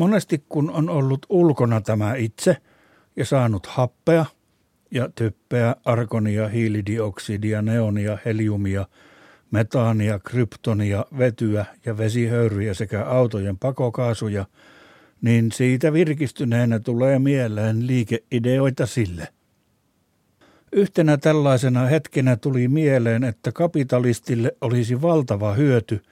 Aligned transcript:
Monesti 0.00 0.44
kun 0.48 0.70
on 0.70 0.88
ollut 0.88 1.26
ulkona 1.28 1.80
tämä 1.80 2.14
itse 2.14 2.56
ja 3.16 3.24
saanut 3.24 3.66
happea 3.66 4.24
ja 4.90 5.08
typpeä, 5.14 5.76
argonia, 5.84 6.48
hiilidioksidia, 6.48 7.62
neonia, 7.62 8.18
heliumia, 8.24 8.86
metaania, 9.50 10.18
kryptonia, 10.18 11.04
vetyä 11.18 11.64
ja 11.86 11.98
vesihöyryjä 11.98 12.74
sekä 12.74 13.04
autojen 13.04 13.58
pakokaasuja, 13.58 14.46
niin 15.22 15.52
siitä 15.52 15.92
virkistyneenä 15.92 16.78
tulee 16.78 17.18
mieleen 17.18 17.86
liikeideoita 17.86 18.86
sille– 18.86 19.28
Yhtenä 20.72 21.16
tällaisena 21.16 21.86
hetkenä 21.86 22.36
tuli 22.36 22.68
mieleen, 22.68 23.24
että 23.24 23.52
kapitalistille 23.52 24.56
olisi 24.60 25.02
valtava 25.02 25.52
hyöty, 25.52 26.02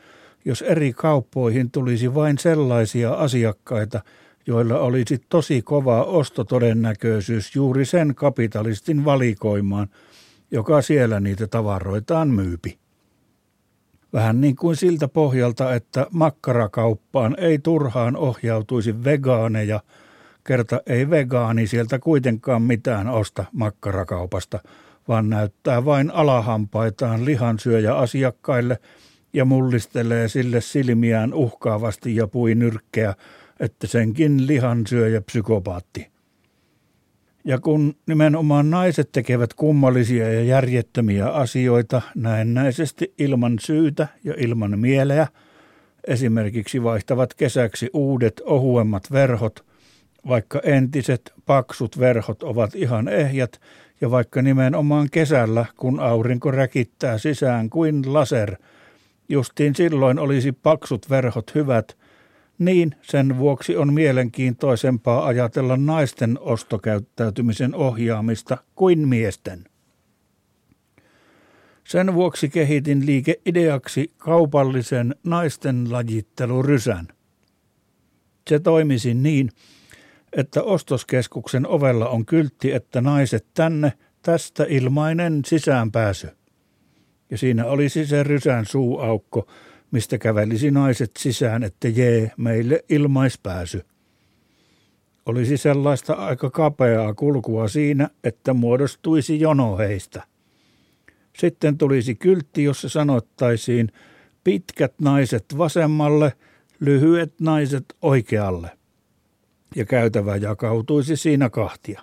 jos 0.49 0.63
eri 0.63 0.93
kauppoihin 0.93 1.71
tulisi 1.71 2.15
vain 2.15 2.39
sellaisia 2.39 3.15
asiakkaita, 3.15 4.01
joilla 4.47 4.79
olisi 4.79 5.21
tosi 5.29 5.63
kova 5.63 6.03
ostotodennäköisyys 6.03 7.57
juuri 7.57 7.85
sen 7.85 8.15
kapitalistin 8.15 9.05
valikoimaan, 9.05 9.89
joka 10.51 10.83
siellä 10.83 11.21
niitä 11.21 11.47
tavaroitaan 11.47 12.29
myypi. 12.29 12.79
Vähän 14.13 14.41
niin 14.41 14.57
kuin 14.57 14.77
siltä 14.77 15.09
pohjalta, 15.09 15.75
että 15.75 16.07
makkarakauppaan 16.11 17.37
ei 17.39 17.59
turhaan 17.59 18.17
ohjautuisi 18.17 19.05
vegaaneja– 19.05 19.81
kerta 20.49 20.81
ei 20.87 21.11
vegaani 21.11 21.67
sieltä 21.67 21.99
kuitenkaan 21.99 22.63
mitään 22.63 23.09
osta 23.09 23.45
makkarakaupasta, 23.53 24.59
vaan 25.09 25.31
näyttää 25.31 25.85
vain 25.85 26.11
alahampaitaan 26.11 27.25
lihansyöjä 27.25 27.95
asiakkaille 27.95 28.79
ja 29.33 29.45
mullistelee 29.45 30.29
sille 30.29 30.61
silmiään 30.61 31.35
uhkaavasti 31.35 32.17
ja 32.17 32.27
pui 32.27 32.55
nyrkkeä, 32.55 33.15
että 33.61 33.87
senkin 33.87 34.47
lihansyöjä 34.47 35.21
psykopaatti. 35.21 36.07
Ja 37.45 37.59
kun 37.59 37.95
nimenomaan 38.07 38.71
naiset 38.71 39.09
tekevät 39.13 39.55
kummallisia 39.55 40.33
ja 40.33 40.43
järjettömiä 40.43 41.29
asioita 41.29 42.03
näennäisesti 42.15 43.15
ilman 43.19 43.59
syytä 43.61 44.09
ja 44.25 44.35
ilman 44.37 44.79
mieleä, 44.79 45.27
esimerkiksi 46.07 46.83
vaihtavat 46.83 47.35
kesäksi 47.35 47.91
uudet 47.93 48.43
ohuemmat 48.45 49.13
verhot– 49.13 49.65
vaikka 50.29 50.61
entiset 50.65 51.33
paksut 51.47 51.99
verhot 51.99 52.43
ovat 52.43 52.75
ihan 52.75 53.09
ehjät 53.09 53.61
ja 54.01 54.11
vaikka 54.11 54.43
nimenomaan 54.43 55.09
kesällä, 55.11 55.67
kun 55.77 56.01
aurinko 56.01 56.51
räkittää 56.51 57.19
sisään 57.19 57.71
kuin 57.71 58.15
laser, 58.15 58.57
justiin 59.29 59.75
silloin 59.75 60.19
olisi 60.19 60.53
paksut 60.53 61.11
verhot 61.11 61.55
hyvät, 61.55 61.97
niin 62.59 62.95
sen 63.03 63.39
vuoksi 63.39 63.77
on 63.77 63.93
mielenkiintoisempaa 63.93 65.27
ajatella 65.27 65.77
naisten 65.77 66.39
ostokäyttäytymisen 66.41 67.75
ohjaamista 67.75 68.59
kuin 68.75 69.09
miesten. 69.09 69.65
Sen 71.85 72.15
vuoksi 72.15 72.49
kehitin 72.49 73.07
liikeideaksi 73.07 74.13
kaupallisen 74.17 75.15
naisten 75.25 75.93
lajittelurysän. 75.93 77.09
Se 78.51 78.59
toimisi 78.59 79.15
niin, 79.15 79.51
että 80.33 80.63
ostoskeskuksen 80.63 81.67
ovella 81.67 82.09
on 82.09 82.27
kyltti, 82.27 82.73
että 82.73 83.01
naiset 83.01 83.47
tänne, 83.55 83.93
tästä 84.23 84.67
ilmainen 84.69 85.43
sisäänpääsy. 85.47 86.38
Ja 87.31 87.39
siinä 87.39 87.65
olisi 87.65 88.07
se 88.07 88.23
rysän 88.23 88.67
suuaukko, 88.67 89.47
mistä 89.91 90.19
kävelisi 90.19 90.71
naiset 90.71 91.11
sisään, 91.19 91.63
että 91.63 91.89
jee, 91.89 92.33
meille 92.37 92.85
ilmaispääsy. 92.89 93.85
Olisi 95.27 95.57
sellaista 95.57 96.13
aika 96.13 96.51
kapeaa 96.51 97.15
kulkua 97.15 97.69
siinä, 97.69 98.09
että 98.25 98.55
muodostuisi 98.55 99.41
jono 99.41 99.77
heistä. 99.79 100.23
Sitten 101.39 101.79
tulisi 101.79 102.15
kyltti, 102.15 102.65
jossa 102.65 102.89
sanottaisiin 102.89 103.93
pitkät 104.45 104.95
naiset 105.01 105.45
vasemmalle, 105.59 106.33
lyhyet 106.81 107.41
naiset 107.41 107.85
oikealle 108.03 108.71
ja 109.77 109.85
käytävä 109.85 110.37
jakautuisi 110.37 111.17
siinä 111.17 111.51
kahtia. 111.51 112.03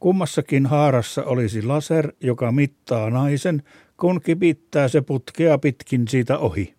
Kummassakin 0.00 0.66
haarassa 0.66 1.24
olisi 1.24 1.62
laser, 1.62 2.12
joka 2.20 2.52
mittaa 2.52 3.10
naisen, 3.10 3.62
kun 4.00 4.20
kipittää 4.20 4.88
se 4.88 5.00
putkea 5.00 5.58
pitkin 5.58 6.08
siitä 6.08 6.38
ohi. 6.38 6.74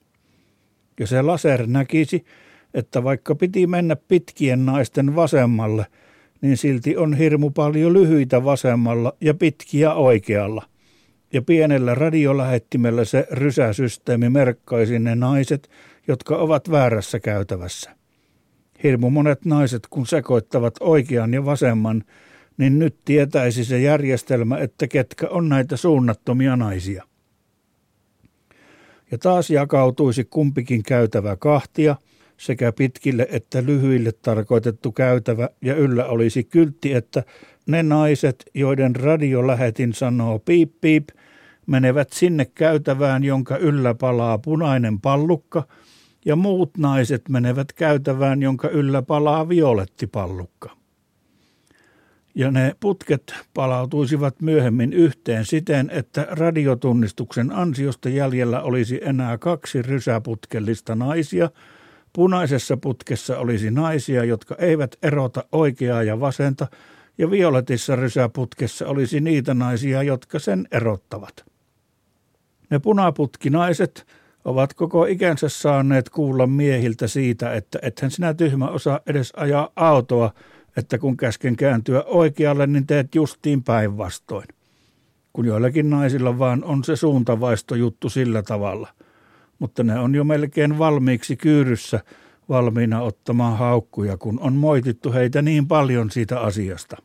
Ja 0.99 1.07
se 1.07 1.21
laser 1.21 1.67
näkisi, 1.67 2.25
että 2.73 3.03
vaikka 3.03 3.35
piti 3.35 3.67
mennä 3.67 3.95
pitkien 3.95 4.65
naisten 4.65 5.15
vasemmalle, 5.15 5.85
niin 6.41 6.57
silti 6.57 6.97
on 6.97 7.13
hirmu 7.13 7.51
paljon 7.51 7.93
lyhyitä 7.93 8.43
vasemmalla 8.43 9.13
ja 9.21 9.33
pitkiä 9.33 9.93
oikealla. 9.93 10.63
Ja 11.33 11.41
pienellä 11.41 11.95
radiolähettimellä 11.95 13.05
se 13.05 13.27
rysäsysteemi 13.31 14.29
merkkaisi 14.29 14.99
ne 14.99 15.15
naiset, 15.15 15.69
jotka 16.07 16.37
ovat 16.37 16.71
väärässä 16.71 17.19
käytävässä. 17.19 17.95
Hirmu 18.83 19.09
monet 19.09 19.45
naiset, 19.45 19.87
kun 19.89 20.07
sekoittavat 20.07 20.73
oikean 20.79 21.33
ja 21.33 21.45
vasemman, 21.45 22.03
niin 22.59 22.79
nyt 22.79 22.95
tietäisi 23.05 23.65
se 23.65 23.79
järjestelmä, 23.79 24.57
että 24.57 24.87
ketkä 24.87 25.27
on 25.29 25.49
näitä 25.49 25.77
suunnattomia 25.77 26.55
naisia. 26.55 27.03
Ja 29.11 29.17
taas 29.17 29.49
jakautuisi 29.49 30.23
kumpikin 30.23 30.83
käytävä 30.83 31.35
kahtia, 31.35 31.95
sekä 32.37 32.71
pitkille 32.71 33.27
että 33.31 33.65
lyhyille 33.65 34.11
tarkoitettu 34.11 34.91
käytävä, 34.91 35.49
ja 35.61 35.75
yllä 35.75 36.05
olisi 36.05 36.43
kyltti, 36.43 36.93
että 36.93 37.23
ne 37.67 37.83
naiset, 37.83 38.45
joiden 38.53 38.95
radiolähetin 38.95 39.93
sanoo 39.93 40.39
piip 40.39 40.71
piip, 40.81 41.09
menevät 41.67 42.09
sinne 42.13 42.45
käytävään, 42.45 43.23
jonka 43.23 43.57
yllä 43.57 43.93
palaa 43.93 44.37
punainen 44.37 45.01
pallukka– 45.01 45.63
ja 46.25 46.35
muut 46.35 46.77
naiset 46.77 47.29
menevät 47.29 47.73
käytävään, 47.73 48.41
jonka 48.41 48.69
yllä 48.69 49.01
palaa 49.01 49.49
violettipallukka. 49.49 50.78
Ja 52.35 52.51
ne 52.51 52.75
putket 52.79 53.33
palautuisivat 53.53 54.41
myöhemmin 54.41 54.93
yhteen 54.93 55.45
siten, 55.45 55.89
että 55.93 56.27
radiotunnistuksen 56.31 57.51
ansiosta 57.51 58.09
jäljellä 58.09 58.61
olisi 58.61 58.99
enää 59.03 59.37
kaksi 59.37 59.81
rysäputkellista 59.81 60.95
naisia. 60.95 61.49
Punaisessa 62.13 62.77
putkessa 62.77 63.37
olisi 63.37 63.71
naisia, 63.71 64.23
jotka 64.23 64.55
eivät 64.55 64.95
erota 65.03 65.43
oikeaa 65.51 66.03
ja 66.03 66.19
vasenta, 66.19 66.67
ja 67.17 67.31
violetissa 67.31 67.95
rysäputkessa 67.95 68.87
olisi 68.87 69.19
niitä 69.19 69.53
naisia, 69.53 70.03
jotka 70.03 70.39
sen 70.39 70.67
erottavat. 70.71 71.45
Ne 72.69 72.79
punaputkinaiset 72.79 74.07
ovat 74.45 74.73
koko 74.73 75.05
ikänsä 75.05 75.49
saaneet 75.49 76.09
kuulla 76.09 76.47
miehiltä 76.47 77.07
siitä, 77.07 77.53
että 77.53 77.79
ethän 77.81 78.11
sinä 78.11 78.33
tyhmä 78.33 78.67
osaa 78.67 78.99
edes 79.07 79.33
ajaa 79.35 79.69
autoa, 79.75 80.33
että 80.79 80.97
kun 80.97 81.17
käsken 81.17 81.55
kääntyä 81.55 82.03
oikealle, 82.03 82.67
niin 82.67 82.87
teet 82.87 83.15
justiin 83.15 83.63
päinvastoin. 83.63 84.47
Kun 85.33 85.45
joillakin 85.45 85.89
naisilla 85.89 86.39
vaan 86.39 86.63
on 86.63 86.83
se 86.83 86.95
suuntavaisto 86.95 87.75
juttu 87.75 88.09
sillä 88.09 88.43
tavalla. 88.43 88.87
Mutta 89.59 89.83
ne 89.83 89.99
on 89.99 90.15
jo 90.15 90.23
melkein 90.23 90.77
valmiiksi 90.77 91.35
kyyryssä 91.37 91.99
valmiina 92.49 93.01
ottamaan 93.01 93.57
haukkuja, 93.57 94.17
kun 94.17 94.39
on 94.39 94.53
moitittu 94.53 95.13
heitä 95.13 95.41
niin 95.41 95.67
paljon 95.67 96.11
siitä 96.11 96.39
asiasta. 96.39 96.97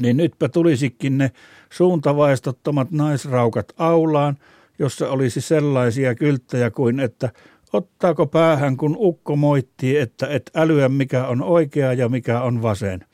Niin 0.00 0.16
nytpä 0.16 0.48
tulisikin 0.48 1.18
ne 1.18 1.32
suuntavaistottomat 1.70 2.90
naisraukat 2.90 3.72
aulaan– 3.78 4.36
jossa 4.78 5.10
olisi 5.10 5.40
sellaisia 5.40 6.14
kylttejä 6.14 6.70
kuin, 6.70 7.00
että 7.00 7.30
ottaako 7.72 8.26
päähän, 8.26 8.76
kun 8.76 8.96
ukko 8.98 9.36
moittii, 9.36 9.96
että 9.96 10.26
et 10.26 10.50
älyä 10.54 10.88
mikä 10.88 11.26
on 11.26 11.42
oikea 11.42 11.92
ja 11.92 12.08
mikä 12.08 12.40
on 12.40 12.62
vasen. 12.62 13.04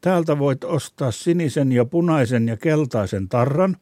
Täältä 0.00 0.38
voit 0.38 0.64
ostaa 0.64 1.10
sinisen 1.10 1.72
ja 1.72 1.84
punaisen 1.84 2.48
ja 2.48 2.56
keltaisen 2.56 3.28
tarran 3.28 3.76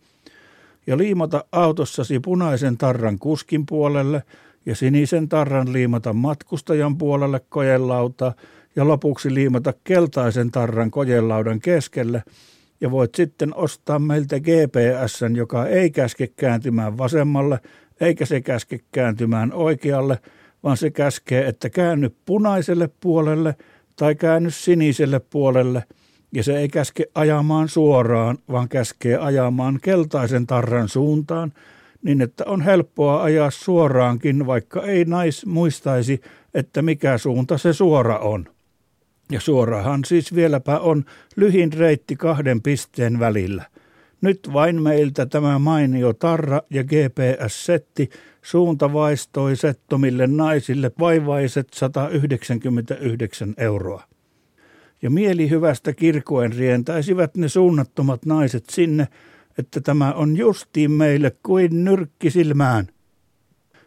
ja 0.87 0.99
liimata 0.99 1.45
autossasi 1.53 2.21
punaisen 2.21 2.79
tarran 2.79 3.19
kuskin 3.19 3.67
puolelle 3.67 4.23
ja 4.67 4.77
sinisen 4.77 5.29
tarran 5.29 5.73
liimata 5.73 6.13
matkustajan 6.13 6.99
puolelle 6.99 7.41
kojelauta 7.49 8.33
ja 8.77 8.89
lopuksi 8.89 9.35
liimata 9.35 9.75
keltaisen 9.85 10.51
tarran 10.51 10.91
kojelaudan 10.91 11.61
keskelle– 11.61 12.23
ja 12.81 12.91
voit 12.91 13.15
sitten 13.15 13.55
ostaa 13.55 13.99
meiltä 13.99 14.41
GPS, 14.41 15.21
joka 15.37 15.67
ei 15.67 15.91
käske 15.91 16.27
kääntymään 16.27 16.99
vasemmalle, 16.99 17.61
eikä 18.01 18.27
se 18.27 18.41
käske 18.41 18.81
kääntymään 18.93 19.53
oikealle, 19.53 20.19
vaan 20.63 20.77
se 20.77 20.91
käskee, 20.91 21.49
että 21.49 21.71
käänny 21.71 22.11
punaiselle 22.25 22.91
puolelle 23.01 23.55
tai 23.97 24.15
käänny 24.15 24.51
siniselle 24.51 25.21
puolelle, 25.21 25.85
ja 26.33 26.43
se 26.43 26.59
ei 26.59 26.69
käske 26.69 27.05
ajamaan 27.15 27.69
suoraan, 27.69 28.39
vaan 28.53 28.69
käskee 28.69 29.17
ajamaan 29.17 29.79
keltaisen 29.83 30.47
tarran 30.47 30.89
suuntaan, 30.89 31.53
niin 32.03 32.21
että 32.21 32.45
on 32.47 32.63
helppoa 32.63 33.23
ajaa 33.23 33.51
suoraankin, 33.51 34.47
vaikka 34.47 34.83
ei 34.83 35.05
nais 35.05 35.47
muistaisi, 35.47 36.21
että 36.55 36.83
mikä 36.83 37.19
suunta 37.19 37.59
se 37.59 37.73
suora 37.73 38.19
on. 38.19 38.47
Ja 39.33 39.41
suorahan 39.41 40.05
siis 40.05 40.35
vieläpä 40.35 40.79
on 40.79 41.05
lyhin 41.37 41.73
reitti 41.73 42.17
kahden 42.17 42.63
pisteen 42.63 43.19
välillä. 43.19 43.65
Nyt 44.21 44.51
vain 44.53 44.83
meiltä 44.83 45.27
tämä 45.27 45.59
mainio 45.59 46.13
tarra 46.13 46.61
ja 46.71 46.85
GPS-setti 46.85 48.11
suuntavaistoisettomille 48.43 50.27
naisille 50.27 50.91
vaivaiset 50.99 51.69
199 51.75 53.55
euroa. 53.57 54.03
Ja 55.03 55.11
mielihyvästä 55.11 55.93
kirkoen 55.93 56.53
rientäisivät 56.53 57.37
ne 57.37 57.49
suunnattomat 57.49 58.27
naiset 58.27 58.65
sinne, 58.71 59.09
että 59.59 59.81
tämä 59.81 60.13
on 60.13 60.37
justiin 60.37 60.91
meille 60.91 61.33
kuin 61.43 61.85
nyrkki 61.85 62.31
silmään. 62.31 62.87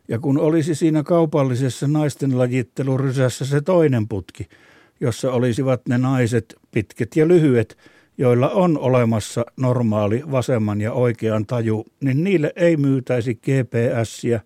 Ja 0.08 0.20
kun 0.20 0.38
olisi 0.38 0.76
siinä 0.76 1.04
kaupallisessa 1.04 1.88
naisten 1.88 2.38
lajittelurysässä 2.38 3.46
se 3.46 3.62
toinen 3.62 4.08
putki, 4.08 4.48
jossa 5.00 5.32
olisivat 5.32 5.82
ne 5.88 5.98
naiset, 5.98 6.56
pitkät 6.72 7.16
ja 7.16 7.28
lyhyet, 7.28 7.78
joilla 8.18 8.50
on 8.50 8.78
olemassa 8.78 9.46
normaali 9.58 10.24
vasemman 10.32 10.82
ja 10.82 10.94
oikean 10.94 11.46
taju, 11.46 11.86
niin 12.02 12.24
niille 12.24 12.54
ei 12.56 12.78
myytäisi 12.78 13.36
GPSiä, 13.36 14.42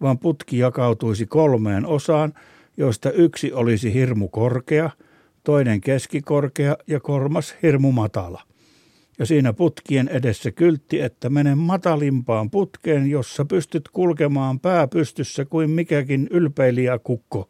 vaan 0.00 0.18
putki 0.18 0.58
jakautuisi 0.58 1.26
kolmeen 1.26 1.86
osaan, 1.86 2.32
joista 2.76 3.10
yksi 3.10 3.52
olisi 3.52 3.94
hirmu 3.94 4.28
korkea, 4.28 4.90
toinen 5.44 5.80
keskikorkea 5.80 6.76
ja 6.86 7.00
kolmas 7.00 7.56
hirmu 7.62 7.92
matala. 7.92 8.42
Ja 9.18 9.26
siinä 9.26 9.52
putkien 9.52 10.08
edessä 10.08 10.50
kyltti, 10.50 11.00
että 11.00 11.30
mene 11.30 11.54
matalimpaan 11.54 12.50
putkeen, 12.50 13.10
jossa 13.10 13.44
pystyt 13.44 13.88
kulkemaan 13.88 14.60
pää 14.60 14.88
pystyssä 14.88 15.44
kuin 15.44 15.70
mikäkin 15.70 16.28
ylpeilijä 16.30 16.98
kukko. 16.98 17.48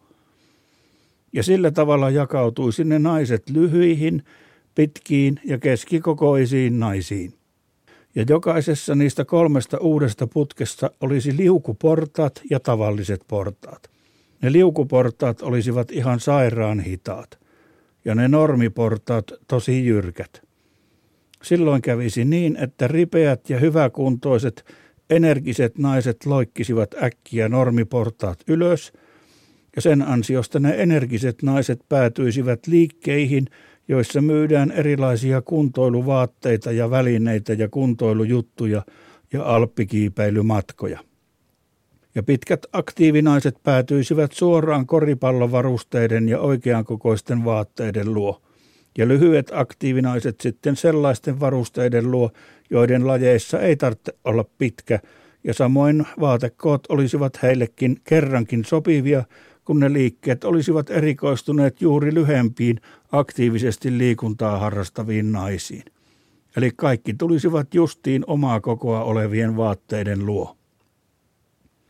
Ja 1.32 1.42
sillä 1.42 1.70
tavalla 1.70 2.10
jakautuisi 2.10 2.84
ne 2.84 2.98
naiset 2.98 3.50
lyhyihin, 3.50 4.22
pitkiin 4.78 5.40
ja 5.44 5.58
keskikokoisiin 5.58 6.80
naisiin. 6.80 7.34
Ja 8.14 8.24
jokaisessa 8.28 8.94
niistä 8.94 9.24
kolmesta 9.24 9.78
uudesta 9.78 10.26
putkesta 10.26 10.90
olisi 11.00 11.36
liukuportaat 11.36 12.40
ja 12.50 12.60
tavalliset 12.60 13.20
portaat. 13.28 13.90
Ne 14.42 14.52
liukuportaat 14.52 15.42
olisivat 15.42 15.90
ihan 15.90 16.20
sairaan 16.20 16.80
hitaat 16.80 17.38
ja 18.04 18.14
ne 18.14 18.28
normiportaat 18.28 19.32
tosi 19.48 19.86
jyrkät. 19.86 20.42
Silloin 21.42 21.82
kävisi 21.82 22.24
niin, 22.24 22.56
että 22.56 22.88
ripeät 22.88 23.50
ja 23.50 23.58
hyväkuntoiset, 23.58 24.64
energiset 25.10 25.78
naiset 25.78 26.26
loikkisivat 26.26 26.94
äkkiä 27.02 27.48
normiportaat 27.48 28.38
ylös, 28.48 28.92
ja 29.76 29.82
sen 29.82 30.02
ansiosta 30.02 30.60
ne 30.60 30.74
energiset 30.76 31.42
naiset 31.42 31.80
päätyisivät 31.88 32.66
liikkeihin– 32.66 33.46
joissa 33.88 34.20
myydään 34.20 34.70
erilaisia 34.70 35.42
kuntoiluvaatteita 35.42 36.72
ja 36.72 36.90
välineitä 36.90 37.52
ja 37.52 37.68
kuntoilujuttuja 37.68 38.82
ja 39.32 39.44
alppikiipeilymatkoja. 39.44 41.00
Ja 42.14 42.22
pitkät 42.22 42.66
aktiivinaiset 42.72 43.56
päätyisivät 43.62 44.32
suoraan 44.32 44.86
koripallovarusteiden 44.86 46.28
ja 46.28 46.40
oikeankokoisten 46.40 47.44
vaatteiden 47.44 48.14
luo. 48.14 48.42
Ja 48.98 49.08
lyhyet 49.08 49.50
aktiivinaiset 49.54 50.40
sitten 50.40 50.76
sellaisten 50.76 51.40
varusteiden 51.40 52.10
luo, 52.10 52.30
joiden 52.70 53.06
lajeissa 53.06 53.60
ei 53.60 53.76
tarvitse 53.76 54.14
olla 54.24 54.44
pitkä, 54.58 55.00
ja 55.44 55.54
samoin 55.54 56.06
vaatekoot 56.20 56.86
olisivat 56.88 57.42
heillekin 57.42 57.96
kerrankin 58.04 58.64
sopivia 58.64 59.24
kun 59.68 59.80
ne 59.80 59.92
liikkeet 59.92 60.44
olisivat 60.44 60.90
erikoistuneet 60.90 61.80
juuri 61.82 62.14
lyhempiin 62.14 62.80
aktiivisesti 63.12 63.98
liikuntaa 63.98 64.58
harrastaviin 64.58 65.32
naisiin. 65.32 65.84
Eli 66.56 66.70
kaikki 66.76 67.14
tulisivat 67.14 67.74
justiin 67.74 68.24
omaa 68.26 68.60
kokoa 68.60 69.04
olevien 69.04 69.56
vaatteiden 69.56 70.26
luo. 70.26 70.56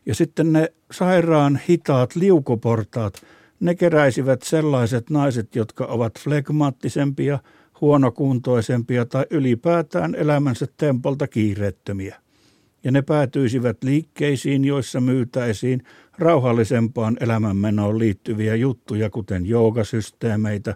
Ja 0.06 0.14
sitten 0.14 0.52
ne 0.52 0.72
sairaan 0.90 1.60
hitaat 1.68 2.16
liukuportaat, 2.16 3.22
ne 3.60 3.74
keräisivät 3.74 4.42
sellaiset 4.42 5.10
naiset, 5.10 5.56
jotka 5.56 5.86
ovat 5.86 6.18
flegmaattisempia, 6.18 7.38
huonokuntoisempia 7.80 9.06
tai 9.06 9.26
ylipäätään 9.30 10.14
elämänsä 10.14 10.66
tempolta 10.76 11.28
kiireettömiä 11.28 12.16
ja 12.84 12.90
ne 12.90 13.02
päätyisivät 13.02 13.84
liikkeisiin, 13.84 14.64
joissa 14.64 15.00
myytäisiin 15.00 15.82
rauhallisempaan 16.18 17.16
elämänmenoon 17.20 17.98
liittyviä 17.98 18.54
juttuja, 18.54 19.10
kuten 19.10 19.46
joogasysteemeitä, 19.46 20.74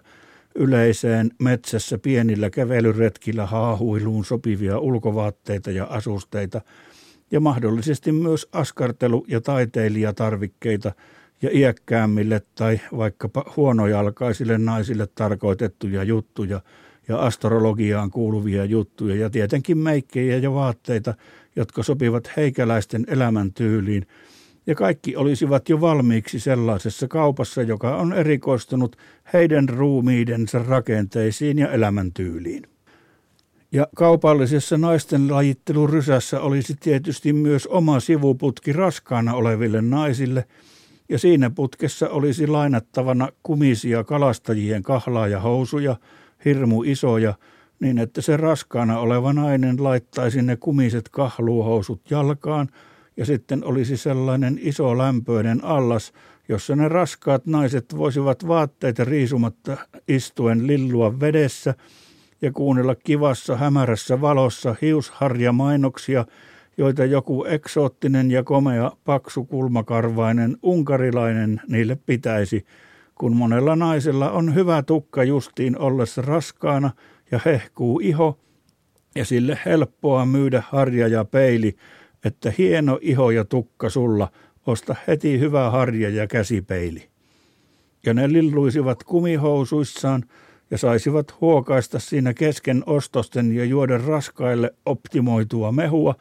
yleiseen 0.55 1.31
metsässä 1.39 1.97
pienillä 1.97 2.49
kävelyretkillä 2.49 3.45
haahuiluun 3.45 4.25
sopivia 4.25 4.79
ulkovaatteita 4.79 5.71
ja 5.71 5.85
asusteita, 5.85 6.61
ja 7.31 7.39
mahdollisesti 7.39 8.11
myös 8.11 8.47
askartelu- 8.51 9.25
ja 9.27 9.41
taiteilijatarvikkeita 9.41 10.91
ja 11.41 11.49
iäkkäämmille 11.53 12.41
tai 12.55 12.79
vaikkapa 12.97 13.53
huonojalkaisille 13.57 14.57
naisille 14.57 15.07
tarkoitettuja 15.15 16.03
juttuja 16.03 16.61
ja 17.07 17.17
astrologiaan 17.17 18.11
kuuluvia 18.11 18.65
juttuja 18.65 19.15
ja 19.15 19.29
tietenkin 19.29 19.77
meikkejä 19.77 20.37
ja 20.37 20.53
vaatteita, 20.53 21.13
jotka 21.55 21.83
sopivat 21.83 22.31
heikäläisten 22.37 23.05
elämäntyyliin, 23.07 24.07
ja 24.67 24.75
kaikki 24.75 25.15
olisivat 25.15 25.69
jo 25.69 25.81
valmiiksi 25.81 26.39
sellaisessa 26.39 27.07
kaupassa, 27.07 27.61
joka 27.61 27.95
on 27.95 28.13
erikoistunut 28.13 28.95
heidän 29.33 29.69
ruumiidensa 29.69 30.59
rakenteisiin 30.59 31.59
ja 31.59 31.71
elämäntyyliin. 31.71 32.63
Ja 33.71 33.87
kaupallisessa 33.95 34.77
naisten 34.77 35.31
lajittelurysässä 35.31 36.41
olisi 36.41 36.75
tietysti 36.79 37.33
myös 37.33 37.67
oma 37.67 37.99
sivuputki 37.99 38.73
raskaana 38.73 39.33
oleville 39.33 39.81
naisille, 39.81 40.45
ja 41.09 41.19
siinä 41.19 41.49
putkessa 41.49 42.09
olisi 42.09 42.47
lainattavana 42.47 43.29
kumisia 43.43 44.03
kalastajien 44.03 44.83
kahlaa 44.83 45.27
ja 45.27 45.39
housuja, 45.39 45.95
hirmu 46.45 46.83
isoja, 46.83 47.33
niin 47.79 47.97
että 47.97 48.21
se 48.21 48.37
raskaana 48.37 48.99
oleva 48.99 49.33
nainen 49.33 49.83
laittaisi 49.83 50.41
ne 50.41 50.55
kumiset 50.55 51.09
kahluuhousut 51.09 52.11
jalkaan 52.11 52.69
ja 53.17 53.25
sitten 53.25 53.63
olisi 53.63 53.97
sellainen 53.97 54.59
iso 54.61 54.97
lämpöinen 54.97 55.63
allas, 55.65 56.13
jossa 56.49 56.75
ne 56.75 56.89
raskaat 56.89 57.45
naiset 57.45 57.85
voisivat 57.97 58.47
vaatteita 58.47 59.03
riisumatta 59.03 59.77
istuen 60.07 60.67
lillua 60.67 61.19
vedessä 61.19 61.75
ja 62.41 62.51
kuunnella 62.51 62.95
kivassa 62.95 63.57
hämärässä 63.57 64.21
valossa 64.21 64.75
hiusharjamainoksia, 64.81 66.25
joita 66.77 67.05
joku 67.05 67.45
eksoottinen 67.45 68.31
ja 68.31 68.43
komea 68.43 68.91
paksu 69.05 69.45
kulmakarvainen 69.45 70.57
unkarilainen 70.63 71.61
niille 71.67 71.97
pitäisi, 72.05 72.65
kun 73.15 73.35
monella 73.35 73.75
naisella 73.75 74.31
on 74.31 74.55
hyvä 74.55 74.83
tukka 74.83 75.23
justiin 75.23 75.79
ollessa 75.79 76.21
raskaana– 76.21 76.91
ja 77.31 77.39
hehkuu 77.45 77.99
iho, 77.99 78.39
ja 79.15 79.25
sille 79.25 79.59
helppoa 79.65 80.25
myydä 80.25 80.63
harja 80.69 81.07
ja 81.07 81.25
peili, 81.25 81.75
että 82.25 82.53
hieno 82.57 82.99
iho 83.01 83.31
ja 83.31 83.45
tukka 83.45 83.89
sulla, 83.89 84.31
osta 84.67 84.95
heti 85.07 85.39
hyvä 85.39 85.69
harja 85.69 86.09
ja 86.09 86.27
käsipeili. 86.27 87.09
Ja 88.05 88.13
ne 88.13 88.33
lilluisivat 88.33 89.03
kumihousuissaan 89.03 90.23
ja 90.71 90.77
saisivat 90.77 91.41
huokaista 91.41 91.99
siinä 91.99 92.33
kesken 92.33 92.83
ostosten 92.85 93.55
ja 93.55 93.65
juoda 93.65 93.97
raskaille 93.97 94.73
optimoitua 94.85 95.71
mehua 95.71 96.15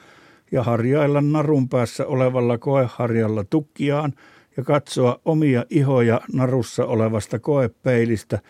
ja 0.53 0.63
harjailla 0.63 1.21
narun 1.21 1.69
päässä 1.69 2.07
olevalla 2.07 2.59
koeharjalla 2.59 3.45
tukkiaan 3.45 4.13
ja 4.57 4.65
katsoa 4.65 5.21
omia 5.25 5.65
ihoja 5.71 6.21
narussa 6.33 6.87
olevasta 6.87 7.39
koepeilistä– 7.39 8.39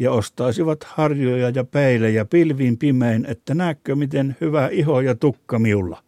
ja 0.00 0.12
ostaisivat 0.12 0.84
harjoja 0.84 1.50
ja 1.50 1.64
peilejä 1.64 2.24
pilvin 2.24 2.78
pimein, 2.78 3.26
että 3.28 3.54
näkö 3.54 3.96
miten 3.96 4.36
hyvä 4.40 4.68
iho 4.68 5.00
ja 5.00 5.14
tukka 5.14 5.58
miulla. 5.58 6.02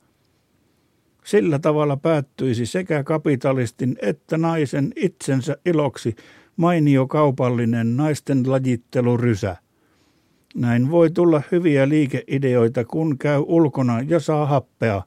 Sillä 1.25 1.59
tavalla 1.59 1.97
päättyisi 1.97 2.67
sekä 2.67 3.05
kapitalistin 3.05 3.97
että 4.03 4.39
naisen 4.39 4.93
itsensä 4.97 5.57
iloksi 5.67 6.17
mainio 6.57 7.07
kaupallinen 7.07 7.97
naisten 7.97 8.51
lajittelurysä. 8.51 9.57
Näin 10.55 10.91
voi 10.91 11.11
tulla 11.11 11.43
hyviä 11.53 11.89
liikeideoita, 11.89 12.85
kun 12.85 13.19
käy 13.19 13.43
ulkona 13.47 14.01
ja 14.01 14.21
saa 14.21 14.47
happea 14.47 15.03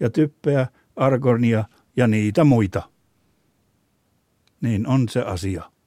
ja 0.00 0.10
typpeä, 0.10 0.66
argonia 0.96 1.64
ja 1.96 2.06
niitä 2.06 2.44
muita. 2.44 2.82
Niin 4.60 4.86
on 4.86 5.08
se 5.08 5.20
asia. 5.20 5.77